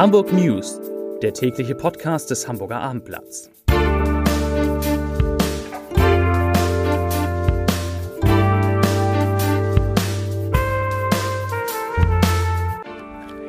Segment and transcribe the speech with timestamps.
[0.00, 0.80] Hamburg News,
[1.20, 3.50] der tägliche Podcast des Hamburger Abendblatts.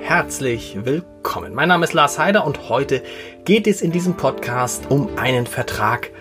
[0.01, 1.53] Herzlich willkommen.
[1.53, 3.01] Mein Name ist Lars Heider und heute
[3.45, 6.11] geht es in diesem Podcast um einen Vertrag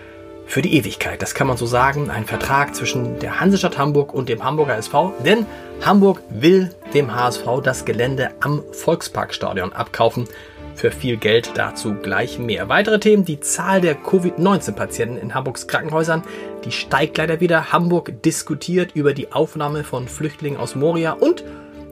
[0.51, 1.21] für die Ewigkeit.
[1.21, 2.09] Das kann man so sagen.
[2.09, 5.13] Ein Vertrag zwischen der Hansestadt Hamburg und dem Hamburger SV.
[5.25, 5.45] Denn
[5.81, 10.27] Hamburg will dem HSV das Gelände am Volksparkstadion abkaufen.
[10.75, 12.67] Für viel Geld dazu gleich mehr.
[12.67, 16.23] Weitere Themen, die Zahl der Covid-19-Patienten in Hamburgs Krankenhäusern,
[16.65, 17.71] die steigt leider wieder.
[17.71, 21.45] Hamburg diskutiert über die Aufnahme von Flüchtlingen aus Moria und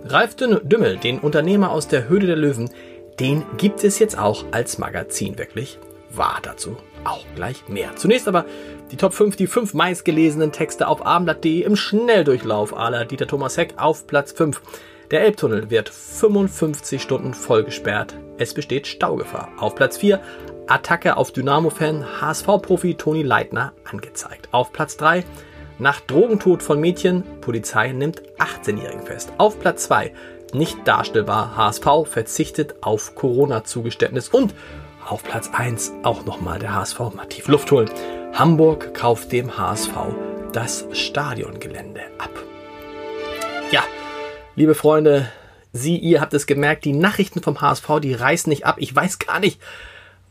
[0.04, 2.70] Ralf Dümmel, den Unternehmer aus der Höhle der Löwen,
[3.22, 5.38] den gibt es jetzt auch als Magazin.
[5.38, 5.78] Wirklich
[6.10, 7.96] wahr dazu auch gleich mehr.
[7.96, 8.46] Zunächst aber
[8.92, 13.74] die Top 5, die 5 meistgelesenen Texte auf abendblatt.de im Schnelldurchlauf aller Dieter Thomas Heck
[13.78, 14.62] auf Platz 5.
[15.12, 18.16] Der Elbtunnel wird 55 Stunden voll gesperrt.
[18.38, 19.50] Es besteht Staugefahr.
[19.58, 20.20] Auf Platz 4
[20.68, 24.50] Attacke auf Dynamo-Fan HSV-Profi Toni Leitner angezeigt.
[24.52, 25.24] Auf Platz 3
[25.80, 29.32] nach Drogentod von Mädchen, Polizei nimmt 18-Jährigen fest.
[29.38, 30.14] Auf Platz 2
[30.54, 34.54] nicht darstellbar, HSV verzichtet auf Corona-Zugeständnis und
[35.10, 37.90] auf Platz 1 auch nochmal der HSV mal tief Luft holen.
[38.34, 39.92] Hamburg kauft dem HSV
[40.54, 42.32] das Stadiongelände ab.
[43.72, 43.84] Ja,
[44.56, 45.30] liebe Freunde,
[45.72, 48.78] Sie, ihr habt es gemerkt, die Nachrichten vom HSV, die reißen nicht ab.
[48.80, 49.60] Ich weiß gar nicht,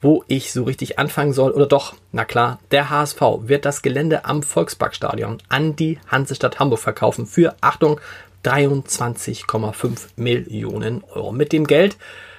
[0.01, 1.53] wo ich so richtig anfangen soll.
[1.53, 6.81] Oder doch, na klar, der HSV wird das Gelände am Volksparkstadion an die Hansestadt Hamburg
[6.81, 8.01] verkaufen für, Achtung,
[8.45, 11.33] 23,5 Millionen Euro.
[11.33, 11.97] Mit dem Geld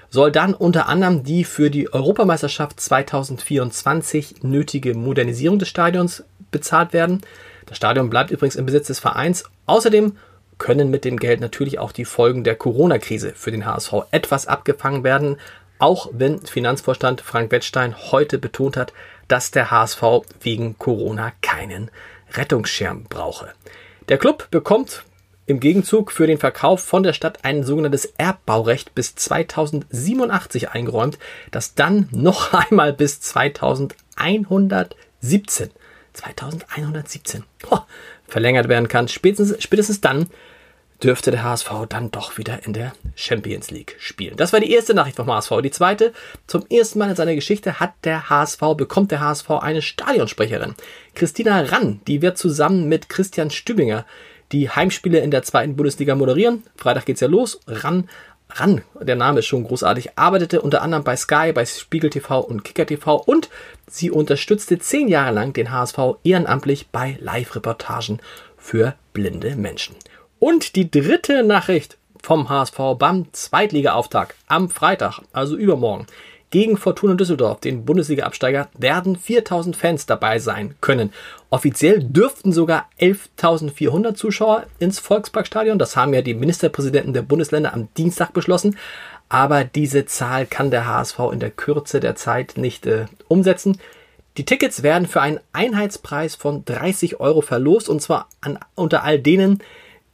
[0.09, 7.21] soll dann unter anderem die für die Europameisterschaft 2024 nötige Modernisierung des Stadions bezahlt werden.
[7.65, 9.43] Das Stadion bleibt übrigens im Besitz des Vereins.
[9.67, 10.17] Außerdem
[10.57, 15.03] können mit dem Geld natürlich auch die Folgen der Corona-Krise für den HSV etwas abgefangen
[15.03, 15.37] werden,
[15.77, 18.93] auch wenn Finanzvorstand Frank Wettstein heute betont hat,
[19.27, 20.03] dass der HSV
[20.41, 21.89] wegen Corona keinen
[22.33, 23.53] Rettungsschirm brauche.
[24.09, 25.03] Der Club bekommt
[25.49, 31.17] im Gegenzug für den Verkauf von der Stadt ein sogenanntes Erbbaurecht bis 2087 eingeräumt,
[31.49, 35.71] das dann noch einmal bis 2117
[36.13, 37.79] 2117 oh,
[38.27, 39.07] verlängert werden kann.
[39.07, 40.27] Spätestens, spätestens dann
[41.01, 44.37] dürfte der HSV dann doch wieder in der Champions League spielen.
[44.37, 45.61] Das war die erste Nachricht vom HSV.
[45.63, 46.13] Die zweite,
[46.45, 50.75] zum ersten Mal in seiner Geschichte hat der HSV, bekommt der HSV eine Stadionsprecherin.
[51.15, 54.05] Christina Rann, die wird zusammen mit Christian Stübinger
[54.51, 56.63] die Heimspiele in der zweiten Bundesliga moderieren.
[56.75, 57.59] Freitag geht's ja los.
[57.67, 58.09] Ran,
[58.51, 62.63] Ran, der Name ist schon großartig, arbeitete unter anderem bei Sky, bei Spiegel TV und
[62.63, 63.49] Kicker TV und
[63.87, 68.19] sie unterstützte zehn Jahre lang den HSV ehrenamtlich bei Live-Reportagen
[68.57, 69.95] für blinde Menschen.
[70.39, 76.07] Und die dritte Nachricht vom HSV beim Zweitliga-Auftakt am Freitag, also übermorgen,
[76.51, 81.13] gegen Fortuna Düsseldorf, den Bundesliga-Absteiger, werden 4000 Fans dabei sein können.
[81.49, 85.77] Offiziell dürften sogar 11.400 Zuschauer ins Volksparkstadion.
[85.77, 88.77] Das haben ja die Ministerpräsidenten der Bundesländer am Dienstag beschlossen.
[89.29, 93.77] Aber diese Zahl kann der HSV in der Kürze der Zeit nicht äh, umsetzen.
[94.37, 99.19] Die Tickets werden für einen Einheitspreis von 30 Euro verlost und zwar an, unter all
[99.19, 99.61] denen,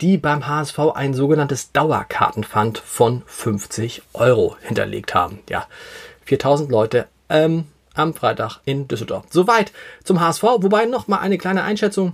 [0.01, 5.39] die beim HSV ein sogenanntes Dauerkartenpfand von 50 Euro hinterlegt haben.
[5.49, 5.67] Ja,
[6.25, 9.25] 4000 Leute ähm, am Freitag in Düsseldorf.
[9.29, 9.71] Soweit
[10.03, 12.13] zum HSV, wobei noch mal eine kleine Einschätzung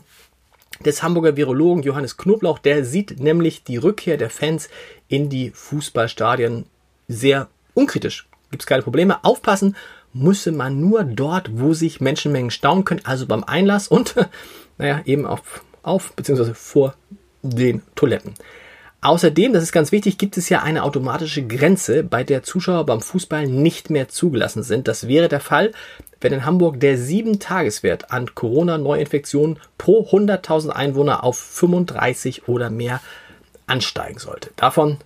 [0.86, 4.70] des Hamburger Virologen Johannes Knoblauch, der sieht nämlich die Rückkehr der Fans
[5.08, 6.66] in die Fußballstadien
[7.08, 8.28] sehr unkritisch.
[8.52, 9.24] Gibt es keine Probleme.
[9.24, 9.76] Aufpassen
[10.14, 14.16] müsse man nur dort, wo sich Menschenmengen staunen können, also beim Einlass und,
[14.78, 16.54] naja, eben auf, auf bzw.
[16.54, 16.96] vor
[17.42, 18.34] den Toiletten.
[19.04, 23.02] Außerdem, das ist ganz wichtig, gibt es ja eine automatische Grenze, bei der Zuschauer beim
[23.02, 24.88] Fußball nicht mehr zugelassen sind.
[24.88, 25.72] Das wäre der Fall,
[26.20, 33.02] wenn in Hamburg der 7-Tageswert an Corona-Neuinfektionen pro 100.000 Einwohner auf 35 oder mehr
[33.66, 34.52] ansteigen sollte.
[34.56, 34.98] Davon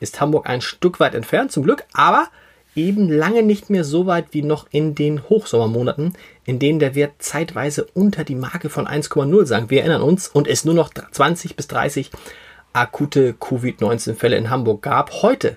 [0.00, 2.28] ist Hamburg ein Stück weit entfernt, zum Glück, aber
[2.74, 7.14] eben lange nicht mehr so weit wie noch in den Hochsommermonaten, in denen der Wert
[7.18, 9.70] zeitweise unter die Marke von 1,0 sank.
[9.70, 12.10] Wir erinnern uns und es nur noch 20 bis 30
[12.72, 15.22] akute Covid-19-Fälle in Hamburg gab.
[15.22, 15.56] Heute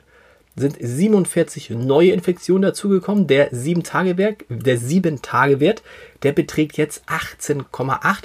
[0.56, 3.28] sind 47 neue Infektionen dazugekommen.
[3.28, 5.84] Der 7-Tage-Wert, der 7-Tage-Wert,
[6.24, 8.24] der beträgt jetzt 18,8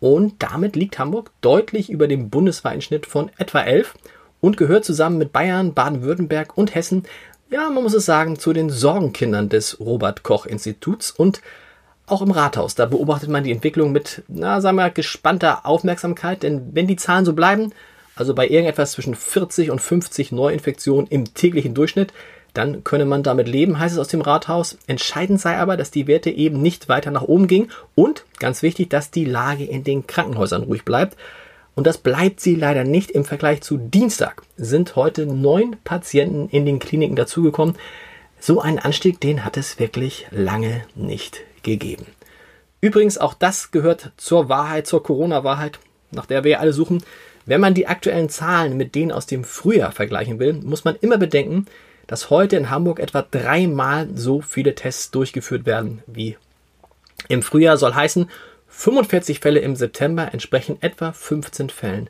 [0.00, 3.94] und damit liegt Hamburg deutlich über dem bundesweiten Schnitt von etwa 11
[4.40, 7.04] und gehört zusammen mit Bayern, Baden-Württemberg und Hessen,
[7.50, 11.40] ja, man muss es sagen, zu den Sorgenkindern des Robert Koch Instituts und
[12.06, 12.74] auch im Rathaus.
[12.74, 17.24] Da beobachtet man die Entwicklung mit, na, sagen wir, gespannter Aufmerksamkeit, denn wenn die Zahlen
[17.24, 17.72] so bleiben,
[18.16, 22.12] also bei irgendetwas zwischen 40 und 50 Neuinfektionen im täglichen Durchschnitt,
[22.54, 24.78] dann könne man damit leben, heißt es aus dem Rathaus.
[24.86, 28.90] Entscheidend sei aber, dass die Werte eben nicht weiter nach oben gingen und, ganz wichtig,
[28.90, 31.16] dass die Lage in den Krankenhäusern ruhig bleibt.
[31.78, 33.12] Und das bleibt sie leider nicht.
[33.12, 37.76] Im Vergleich zu Dienstag sind heute neun Patienten in den Kliniken dazugekommen.
[38.40, 42.06] So einen Anstieg, den hat es wirklich lange nicht gegeben.
[42.80, 45.78] Übrigens, auch das gehört zur Wahrheit, zur Corona-Wahrheit,
[46.10, 47.04] nach der wir alle suchen.
[47.46, 51.16] Wenn man die aktuellen Zahlen mit denen aus dem Frühjahr vergleichen will, muss man immer
[51.16, 51.66] bedenken,
[52.08, 56.36] dass heute in Hamburg etwa dreimal so viele Tests durchgeführt werden wie
[57.28, 57.76] im Frühjahr.
[57.76, 58.28] Soll heißen,
[58.78, 62.08] 45 Fälle im September entsprechen etwa 15 Fällen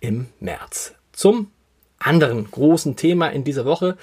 [0.00, 0.96] im März.
[1.12, 1.52] Zum
[2.00, 3.96] anderen großen Thema in dieser Woche.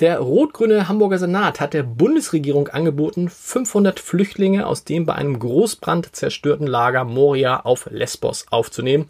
[0.00, 6.14] Der rot-grüne Hamburger Senat hat der Bundesregierung angeboten, 500 Flüchtlinge aus dem bei einem Großbrand
[6.14, 9.06] zerstörten Lager Moria auf Lesbos aufzunehmen.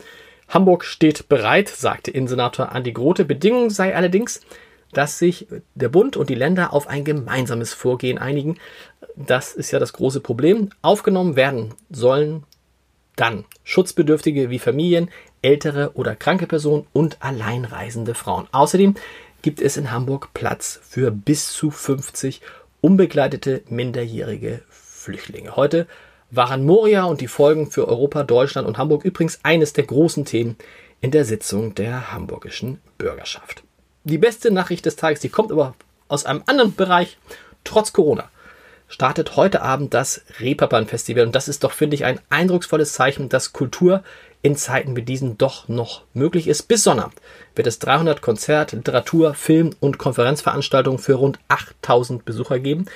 [0.46, 3.24] Hamburg steht bereit, sagte Innensenator Andi Grote.
[3.24, 4.40] Bedingung sei allerdings,
[4.92, 8.58] dass sich der Bund und die Länder auf ein gemeinsames Vorgehen einigen.
[9.16, 10.70] Das ist ja das große Problem.
[10.82, 12.44] Aufgenommen werden sollen
[13.16, 15.10] dann Schutzbedürftige wie Familien,
[15.42, 18.48] ältere oder kranke Personen und alleinreisende Frauen.
[18.52, 18.94] Außerdem
[19.42, 22.40] gibt es in Hamburg Platz für bis zu 50
[22.80, 25.56] unbegleitete minderjährige Flüchtlinge.
[25.56, 25.86] Heute
[26.30, 30.56] waren Moria und die Folgen für Europa, Deutschland und Hamburg übrigens eines der großen Themen
[31.00, 33.62] in der Sitzung der hamburgischen Bürgerschaft.
[34.04, 35.74] Die beste Nachricht des Tages, die kommt aber
[36.08, 37.18] aus einem anderen Bereich,
[37.64, 38.30] trotz Corona
[38.90, 43.28] startet heute Abend das Reeperbahn Festival und das ist doch, finde ich, ein eindrucksvolles Zeichen,
[43.28, 44.02] dass Kultur
[44.42, 46.64] in Zeiten wie diesen doch noch möglich ist.
[46.64, 47.14] Bis Sonnabend
[47.54, 52.86] wird es 300 Konzert-, Literatur-, Film- und Konferenzveranstaltungen für rund 8000 Besucher geben.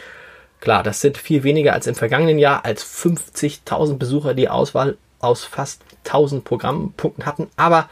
[0.61, 5.45] Klar, das sind viel weniger als im vergangenen Jahr, als 50.000 Besucher die Auswahl aus
[5.45, 7.49] fast 1000 Programmpunkten hatten.
[7.57, 7.89] Aber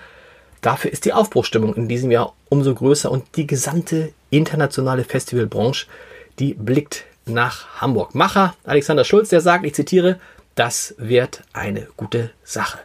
[0.60, 5.87] dafür ist die Aufbruchstimmung in diesem Jahr umso größer und die gesamte internationale Festivalbranche,
[6.38, 8.14] die blickt nach Hamburg.
[8.14, 10.19] Macher Alexander Schulz, der sagt, ich zitiere,
[10.54, 12.78] das wird eine gute Sache.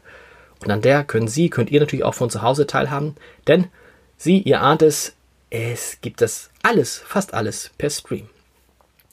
[0.64, 3.16] Und an der können Sie, könnt ihr natürlich auch von zu Hause teilhaben,
[3.48, 3.68] denn
[4.18, 5.14] Sie, ihr ahnt es,
[5.50, 8.30] es gibt das alles, fast alles per Stream.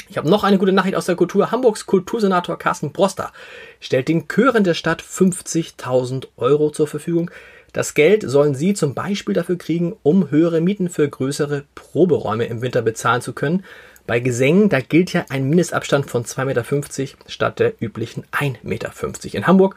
[0.09, 1.51] Ich habe noch eine gute Nachricht aus der Kultur.
[1.51, 3.33] Hamburgs Kultursenator Carsten Broster
[3.81, 7.31] stellt den Chören der Stadt 50.000 Euro zur Verfügung.
[7.73, 12.63] Das Geld sollen sie zum Beispiel dafür kriegen, um höhere Mieten für größere Proberäume im
[12.63, 13.65] Winter bezahlen zu können.
[14.07, 18.93] Bei Gesängen, da gilt ja ein Mindestabstand von 2,50 Meter statt der üblichen 1,50 Meter.
[19.33, 19.77] In Hamburg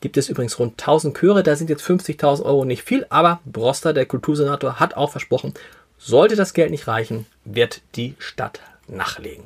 [0.00, 1.42] gibt es übrigens rund 1000 Chöre.
[1.44, 5.54] Da sind jetzt 50.000 Euro nicht viel, aber Broster, der Kultursenator, hat auch versprochen,
[5.96, 9.44] sollte das Geld nicht reichen, wird die Stadt nachlegen.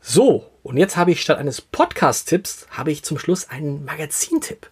[0.00, 4.68] So, und jetzt habe ich statt eines Podcast-Tipps, habe ich zum Schluss einen Magazintipp.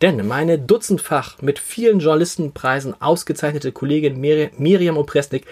[0.00, 5.44] Denn meine dutzendfach mit vielen Journalistenpreisen ausgezeichnete Kollegin Miriam Opresnik,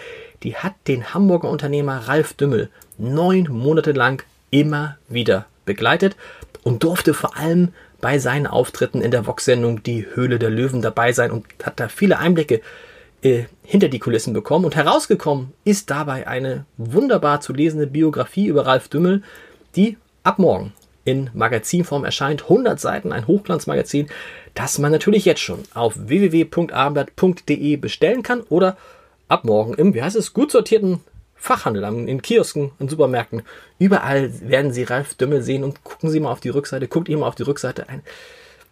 [0.43, 6.15] die hat den Hamburger Unternehmer Ralf Dümmel neun Monate lang immer wieder begleitet
[6.63, 11.11] und durfte vor allem bei seinen Auftritten in der Vox-Sendung Die Höhle der Löwen dabei
[11.11, 12.61] sein und hat da viele Einblicke
[13.21, 14.65] äh, hinter die Kulissen bekommen.
[14.65, 19.23] Und herausgekommen ist dabei eine wunderbar zu lesende Biografie über Ralf Dümmel,
[19.75, 20.73] die ab morgen
[21.07, 22.43] in Magazinform erscheint.
[22.43, 24.07] 100 Seiten, ein Hochglanzmagazin,
[24.53, 28.75] das man natürlich jetzt schon auf www.abendblatt.de bestellen kann oder
[29.29, 30.99] ab morgen im, wie heißt es, gut sortierten
[31.35, 33.43] Fachhandel, in Kiosken, in Supermärkten.
[33.79, 37.17] Überall werden Sie Ralf Dümmel sehen und gucken Sie mal auf die Rückseite, guckt ihr
[37.17, 38.01] mal auf die Rückseite ein.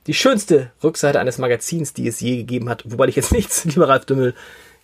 [0.08, 3.88] Die schönste Rückseite eines Magazins, die es je gegeben hat, wobei ich jetzt nichts, lieber
[3.88, 4.34] Ralf Dümmel,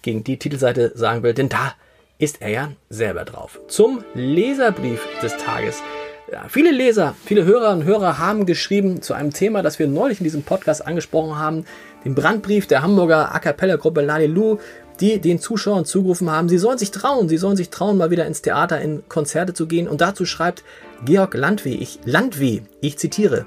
[0.03, 1.75] gegen die Titelseite sagen will, denn da
[2.17, 3.59] ist er ja selber drauf.
[3.67, 5.83] Zum Leserbrief des Tages.
[6.31, 10.21] Ja, viele Leser, viele Hörer und Hörer haben geschrieben zu einem Thema, das wir neulich
[10.21, 11.65] in diesem Podcast angesprochen haben,
[12.05, 14.57] den Brandbrief der Hamburger A Cappella Gruppe Lalilu,
[15.01, 18.25] die den Zuschauern zugerufen haben, sie sollen sich trauen, sie sollen sich trauen, mal wieder
[18.27, 19.89] ins Theater, in Konzerte zu gehen.
[19.89, 20.63] Und dazu schreibt
[21.03, 23.45] Georg Landweh, ich, Landweh, ich zitiere,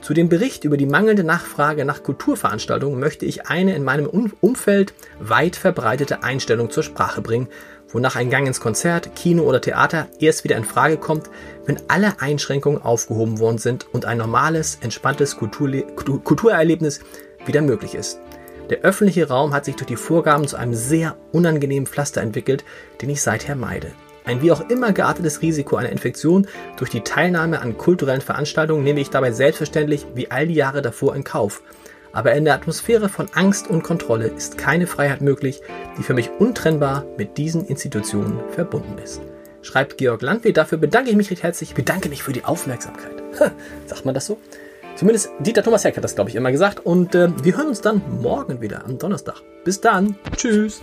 [0.00, 4.94] zu dem Bericht über die mangelnde Nachfrage nach Kulturveranstaltungen möchte ich eine in meinem Umfeld
[5.20, 7.48] weit verbreitete Einstellung zur Sprache bringen,
[7.92, 11.30] wonach ein Gang ins Konzert, Kino oder Theater erst wieder in Frage kommt,
[11.66, 17.00] wenn alle Einschränkungen aufgehoben worden sind und ein normales, entspanntes Kulturle Kulturerlebnis
[17.46, 18.18] wieder möglich ist.
[18.70, 22.64] Der öffentliche Raum hat sich durch die Vorgaben zu einem sehr unangenehmen Pflaster entwickelt,
[23.00, 23.92] den ich seither meide.
[24.24, 26.46] Ein wie auch immer geartetes Risiko einer Infektion
[26.76, 31.16] durch die Teilnahme an kulturellen Veranstaltungen nehme ich dabei selbstverständlich wie all die Jahre davor
[31.16, 31.62] in Kauf.
[32.12, 35.62] Aber in der Atmosphäre von Angst und Kontrolle ist keine Freiheit möglich,
[35.98, 39.20] die für mich untrennbar mit diesen Institutionen verbunden ist.
[39.62, 43.22] Schreibt Georg Landwehr, dafür bedanke ich mich recht herzlich, ich bedanke mich für die Aufmerksamkeit.
[43.86, 44.38] Sagt man das so?
[44.96, 46.84] Zumindest Dieter Thomas Heck hat das, glaube ich, immer gesagt.
[46.84, 49.42] Und äh, wir hören uns dann morgen wieder am Donnerstag.
[49.64, 50.16] Bis dann.
[50.36, 50.82] Tschüss.